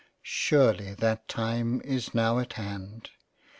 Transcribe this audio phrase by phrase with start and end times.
[0.23, 3.11] Surely that time is now at hand.